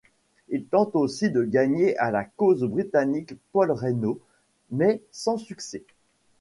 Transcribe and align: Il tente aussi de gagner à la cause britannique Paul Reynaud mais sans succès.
Il 0.49 0.65
tente 0.65 0.95
aussi 0.95 1.29
de 1.29 1.43
gagner 1.43 1.95
à 1.99 2.09
la 2.09 2.23
cause 2.25 2.63
britannique 2.63 3.35
Paul 3.51 3.69
Reynaud 3.69 4.19
mais 4.71 4.99
sans 5.11 5.37
succès. 5.37 5.83